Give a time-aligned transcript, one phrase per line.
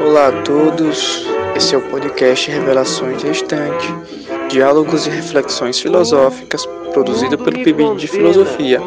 [0.00, 3.86] Olá a todos, esse é o podcast Revelações Restante,
[4.48, 8.80] diálogos e reflexões filosóficas produzido pelo PIB de Filosofia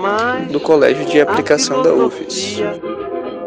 [0.52, 2.60] do Colégio de Aplicação da UFES.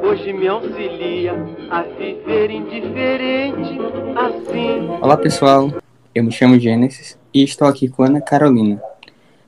[0.02, 1.34] Hoje me auxilia
[1.70, 3.80] a viver indiferente
[4.14, 4.88] assim.
[5.02, 5.72] Olá pessoal,
[6.14, 8.80] eu me chamo Gênesis e estou aqui com Ana Carolina.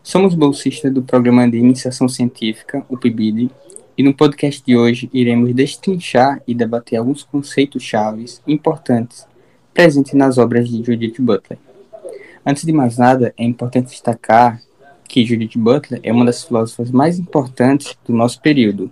[0.03, 3.51] Somos bolsistas do Programa de Iniciação Científica, o PIBID,
[3.99, 9.27] e no podcast de hoje iremos destrinchar e debater alguns conceitos chaves importantes
[9.75, 11.59] presentes nas obras de Judith Butler.
[12.47, 14.63] Antes de mais nada, é importante destacar
[15.09, 18.89] que Judith Butler é uma das filósofas mais importantes do nosso período,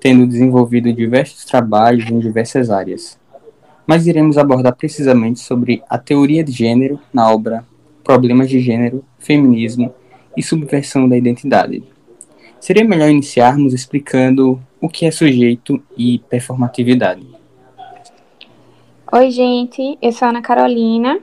[0.00, 3.16] tendo desenvolvido diversos trabalhos em diversas áreas.
[3.86, 7.64] Mas iremos abordar precisamente sobre a teoria de gênero na obra
[8.02, 9.94] Problemas de Gênero, Feminismo
[10.36, 11.84] e Subversão da Identidade,
[12.60, 17.26] Seria melhor iniciarmos explicando o que é sujeito e performatividade.
[19.12, 21.20] Oi, gente, eu sou Ana Carolina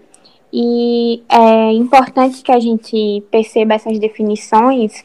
[0.53, 5.03] e é importante que a gente perceba essas definições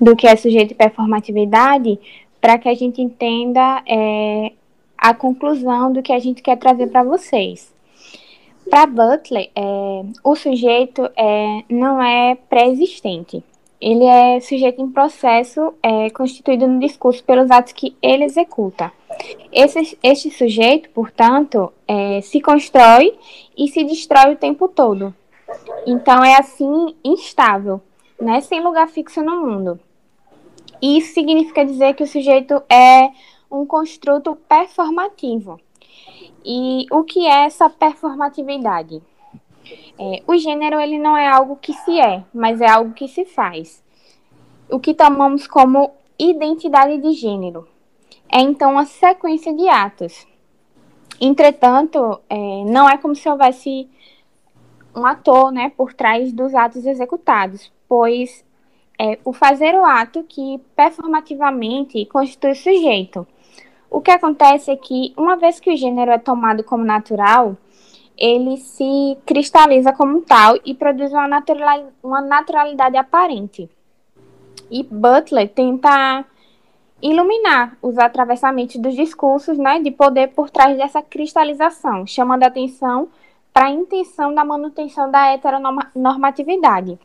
[0.00, 1.98] do que é sujeito e performatividade
[2.40, 4.52] para que a gente entenda é,
[4.98, 7.72] a conclusão do que a gente quer trazer para vocês.
[8.68, 13.42] Para Butler, é, o sujeito é, não é pré-existente
[13.84, 18.90] ele é sujeito em processo é, constituído no discurso pelos atos que ele executa.
[19.52, 23.14] Esse, este sujeito, portanto, é, se constrói
[23.54, 25.14] e se destrói o tempo todo.
[25.86, 27.78] Então, é assim instável,
[28.18, 29.78] né, sem lugar fixo no mundo.
[30.80, 33.10] Isso significa dizer que o sujeito é
[33.50, 35.60] um construto performativo.
[36.42, 39.02] E o que é essa performatividade?
[39.98, 43.24] É, o gênero ele não é algo que se é, mas é algo que se
[43.24, 43.82] faz.
[44.68, 47.68] O que tomamos como identidade de gênero
[48.32, 50.26] é então uma sequência de atos.
[51.20, 53.88] Entretanto, é, não é como se houvesse
[54.94, 58.44] um ator né, por trás dos atos executados, pois
[58.98, 63.26] é o fazer o ato que performativamente constitui o sujeito.
[63.90, 67.56] O que acontece é que, uma vez que o gênero é tomado como natural,
[68.16, 73.68] ele se cristaliza como tal e produz uma, natural, uma naturalidade aparente.
[74.70, 76.24] E Butler tenta
[77.02, 83.08] iluminar os atravessamentos dos discursos né, de poder por trás dessa cristalização, chamando a atenção
[83.52, 86.98] para a intenção da manutenção da heteronormatividade.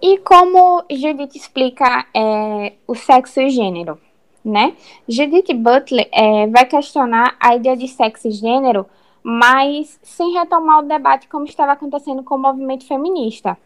[0.00, 4.00] E como Judith explica é, o sexo e gênero?
[4.44, 4.76] Né?
[5.08, 8.86] Judith Butler é, vai questionar a ideia de sexo e gênero
[9.22, 13.56] mas sem retomar o debate como estava acontecendo com o movimento feminista.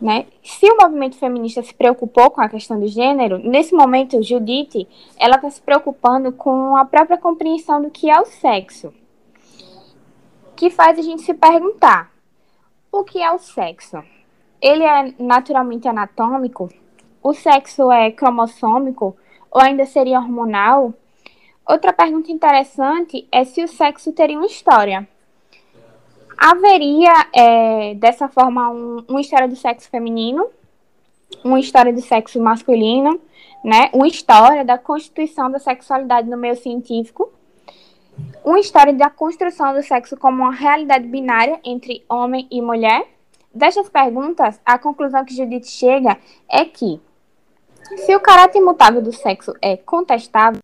[0.00, 0.26] Né?
[0.42, 4.88] Se o movimento feminista se preocupou com a questão do gênero, nesse momento, Judith,
[5.18, 8.94] ela está se preocupando com a própria compreensão do que é o sexo,
[10.56, 12.10] que faz a gente se perguntar,
[12.90, 14.02] o que é o sexo?
[14.60, 16.68] Ele é naturalmente anatômico?
[17.22, 19.16] O sexo é cromossômico?
[19.50, 20.92] Ou ainda seria hormonal?
[21.70, 25.08] Outra pergunta interessante é se o sexo teria uma história.
[26.36, 30.48] Haveria, é, dessa forma, um, uma história do sexo feminino,
[31.44, 33.20] uma história do sexo masculino,
[33.62, 33.88] né?
[33.92, 37.30] uma história da constituição da sexualidade no meio científico,
[38.44, 43.06] uma história da construção do sexo como uma realidade binária entre homem e mulher.
[43.54, 47.00] Destas perguntas, a conclusão que Judith chega é que,
[47.98, 50.60] se o caráter imutável do sexo é contestável,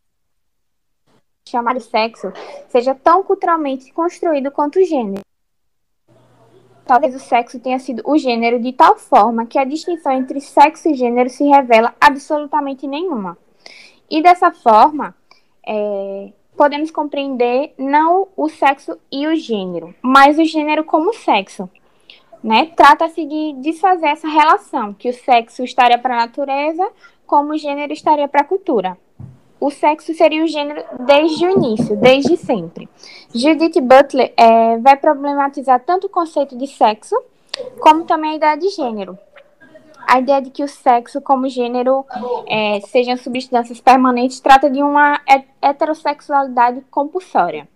[1.48, 2.32] chamar de sexo
[2.68, 5.22] seja tão culturalmente construído quanto o gênero.
[6.84, 10.88] Talvez o sexo tenha sido o gênero de tal forma que a distinção entre sexo
[10.88, 13.38] e gênero se revela absolutamente nenhuma.
[14.10, 15.14] E dessa forma,
[15.66, 21.68] é, podemos compreender não o sexo e o gênero, mas o gênero como sexo.
[22.42, 22.72] Né?
[22.76, 26.88] Trata-se de desfazer essa relação, que o sexo estaria para a natureza,
[27.26, 28.96] como o gênero estaria para a cultura
[29.58, 32.88] o sexo seria o gênero desde o início, desde sempre.
[33.34, 37.16] Judith Butler é, vai problematizar tanto o conceito de sexo,
[37.80, 39.18] como também a ideia de gênero.
[40.06, 42.04] A ideia de que o sexo como gênero
[42.46, 45.20] é, sejam substâncias permanentes trata de uma
[45.60, 47.66] heterossexualidade compulsória.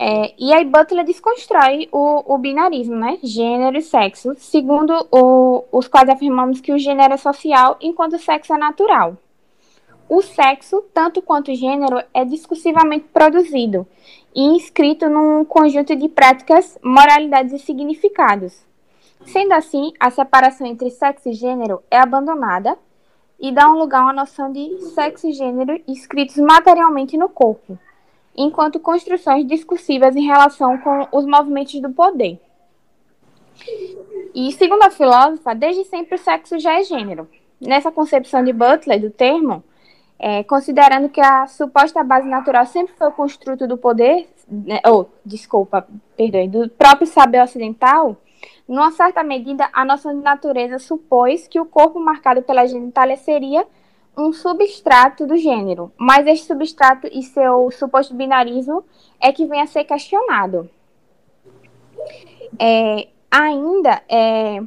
[0.00, 3.18] É, e aí Butler desconstrói o, o, binarismo, né?
[3.22, 8.18] Gênero e sexo, segundo o, os quais afirmamos que o gênero é social enquanto o
[8.18, 9.16] sexo é natural
[10.08, 13.86] o sexo, tanto quanto gênero, é discursivamente produzido
[14.34, 18.66] e inscrito num conjunto de práticas, moralidades e significados.
[19.26, 22.78] Sendo assim, a separação entre sexo e gênero é abandonada
[23.38, 27.78] e dá um lugar a uma noção de sexo e gênero escritos materialmente no corpo.
[28.38, 32.40] enquanto construções discursivas em relação com os movimentos do poder.
[34.32, 37.28] E, segundo a filósofa, desde sempre o sexo já é gênero.
[37.60, 39.64] Nessa concepção de Butler do termo,
[40.18, 45.10] é, considerando que a suposta base natural sempre foi o construto do poder, né, ou,
[45.24, 45.86] desculpa,
[46.16, 48.16] perdoe, do próprio saber ocidental,
[48.66, 53.66] numa certa medida, a noção de natureza supôs que o corpo marcado pela genitália seria
[54.16, 58.84] um substrato do gênero, mas este substrato e seu suposto binarismo
[59.20, 60.68] é que vem a ser questionado.
[62.58, 64.60] É, ainda, é,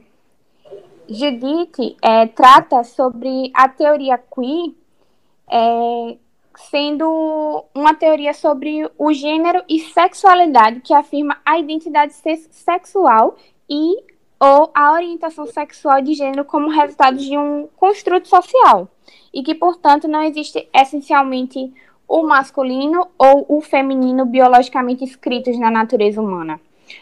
[1.08, 4.74] Judith é, trata sobre a teoria queer
[5.52, 6.18] é,
[6.70, 12.14] sendo uma teoria sobre o gênero e sexualidade que afirma a identidade
[12.50, 13.36] sexual
[13.70, 18.90] e ou a orientação sexual de gênero como resultado de um construto social
[19.32, 21.72] e que, portanto, não existe essencialmente
[22.08, 26.60] o masculino ou o feminino biologicamente escritos na natureza humana.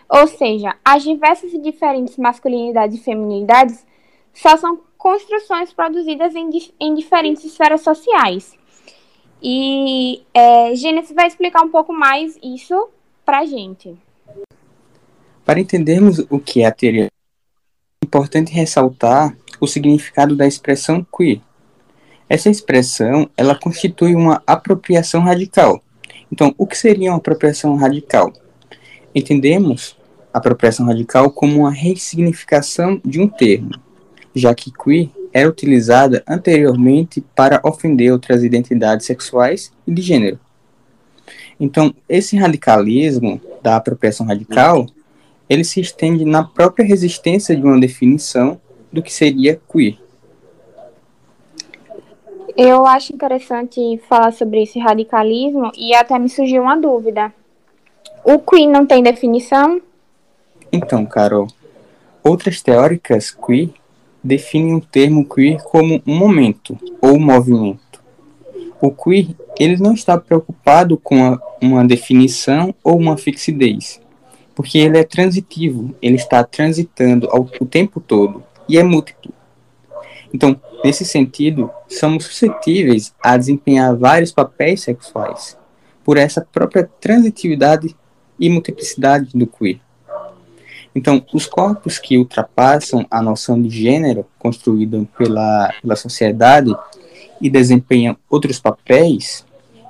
[0.09, 3.85] Ou seja, as diversas e diferentes masculinidades e feminilidades
[4.33, 8.53] só são construções produzidas em, em diferentes esferas sociais.
[9.41, 12.89] E é, Gênesis vai explicar um pouco mais isso
[13.25, 13.97] para a gente.
[15.45, 21.41] Para entendermos o que é a teoria, é importante ressaltar o significado da expressão queer.
[22.27, 25.81] Essa expressão, ela constitui uma apropriação radical.
[26.31, 28.33] Então, o que seria uma apropriação radical?
[29.15, 29.97] Entendemos
[30.33, 33.71] a apropriação radical como uma ressignificação de um termo,
[34.35, 40.39] já que queer era utilizada anteriormente para ofender outras identidades sexuais e de gênero.
[41.59, 44.87] Então, esse radicalismo da apropriação radical,
[45.49, 48.59] ele se estende na própria resistência de uma definição
[48.91, 49.97] do que seria queer.
[52.55, 57.33] Eu acho interessante falar sobre esse radicalismo e até me surgiu uma dúvida.
[58.23, 59.81] O queer não tem definição?
[60.71, 61.47] Então, Carol,
[62.23, 63.69] outras teóricas queer
[64.29, 67.99] definem o termo queer como um momento ou movimento.
[68.79, 73.99] O queer ele não está preocupado com a, uma definição ou uma fixidez,
[74.53, 79.33] porque ele é transitivo, ele está transitando ao, o tempo todo e é múltiplo.
[80.31, 85.57] Então, nesse sentido, somos suscetíveis a desempenhar vários papéis sexuais
[86.03, 87.95] por essa própria transitividade
[88.39, 89.79] e multiplicidade do queer.
[90.95, 96.75] Então, os corpos que ultrapassam a noção de gênero construída pela, pela sociedade
[97.39, 99.45] e desempenham outros papéis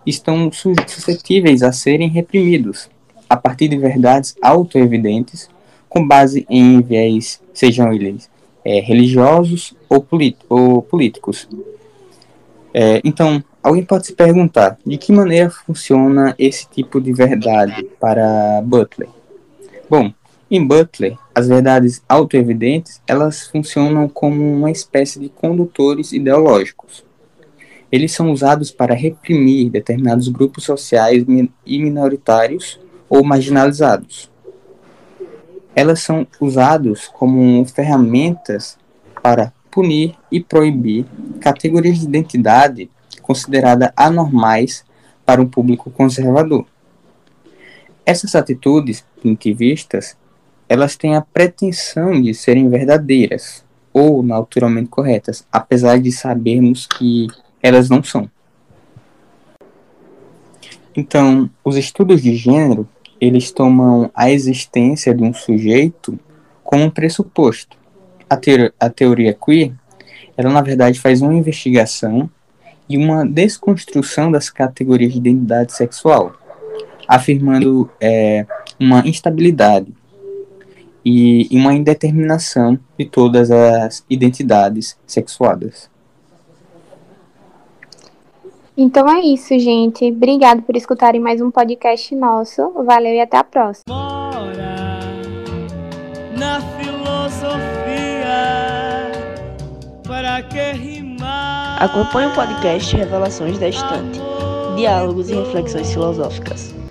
[0.05, 2.89] estão suscetíveis a serem reprimidos
[3.29, 5.49] a partir de verdades autoevidentes
[5.87, 8.29] com base em viés, sejam eles
[8.63, 10.05] é, religiosos ou,
[10.49, 11.47] ou políticos.
[12.73, 18.61] É, então, alguém pode se perguntar de que maneira funciona esse tipo de verdade para
[18.63, 19.09] Butler?
[19.89, 20.13] Bom,
[20.51, 27.05] em Butler, as verdades autoevidentes, elas funcionam como uma espécie de condutores ideológicos.
[27.91, 31.23] Eles são usados para reprimir determinados grupos sociais
[31.65, 34.29] e minoritários ou marginalizados.
[35.75, 38.77] Elas são usados como ferramentas
[39.21, 41.05] para punir e proibir
[41.39, 42.89] categorias de identidade
[43.21, 44.83] consideradas anormais
[45.23, 46.65] para um público conservador.
[48.03, 50.17] Essas atitudes punitivistas
[50.69, 57.25] elas têm a pretensão de serem verdadeiras ou naturalmente corretas, apesar de sabermos que
[57.61, 58.29] elas não são.
[60.95, 62.87] Então, os estudos de gênero,
[63.19, 66.19] eles tomam a existência de um sujeito
[66.63, 67.75] como um pressuposto.
[68.29, 69.73] A, teoria, a teoria queer,
[70.37, 72.29] ela na verdade faz uma investigação
[72.87, 76.35] e uma desconstrução das categorias de identidade sexual,
[77.07, 78.45] afirmando é,
[78.79, 79.91] uma instabilidade
[81.09, 85.89] e, uma indeterminação de todas as identidades sexuadas.
[88.77, 90.05] Então é isso, gente.
[90.05, 92.71] Obrigado por escutarem mais um podcast nosso.
[92.85, 93.83] Valeu e até a próxima.
[93.89, 94.99] Mora
[96.37, 97.49] na filosofia
[100.07, 101.83] para que rimar.
[101.83, 104.21] Acompanhe o podcast Revelações da Estante.
[104.77, 106.78] Diálogos e reflexões filosóficas.